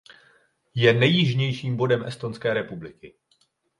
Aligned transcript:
Je 0.75 0.93
nejjižnějším 0.93 1.77
bodem 1.77 2.03
Estonské 2.05 2.53
republiky. 2.53 3.15